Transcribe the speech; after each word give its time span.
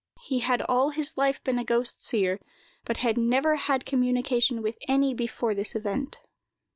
He 0.23 0.39
had 0.39 0.63
all 0.63 0.89
his 0.89 1.15
life 1.15 1.43
been 1.43 1.59
a 1.59 1.63
ghost 1.63 2.03
seer, 2.03 2.39
but 2.85 2.97
had 3.05 3.19
never 3.19 3.57
had 3.57 3.85
communication 3.85 4.63
with 4.63 4.79
any 4.87 5.13
before 5.13 5.53
this 5.53 5.75
event. 5.75 6.19